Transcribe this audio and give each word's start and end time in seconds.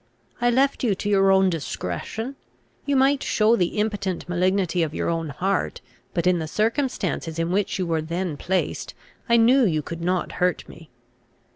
I 0.41 0.49
left 0.49 0.83
you 0.83 0.95
to 0.95 1.09
your 1.09 1.31
own 1.31 1.51
discretion. 1.51 2.35
You 2.87 2.95
might 2.95 3.21
show 3.21 3.55
the 3.55 3.77
impotent 3.77 4.27
malignity 4.27 4.81
of 4.81 4.95
your 4.95 5.09
own 5.09 5.29
heart; 5.29 5.79
but, 6.15 6.25
in 6.25 6.39
the 6.39 6.47
circumstances 6.47 7.37
in 7.37 7.51
which 7.51 7.77
you 7.77 7.85
were 7.85 8.01
then 8.01 8.35
placed, 8.35 8.95
I 9.29 9.37
knew 9.37 9.63
you 9.63 9.83
could 9.83 10.01
not 10.01 10.31
hurt 10.41 10.67
me. 10.67 10.89